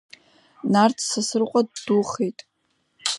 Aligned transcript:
Нарҭ 0.71 0.97
Сасрыҟәа 1.09 1.61
ддухет. 1.73 2.37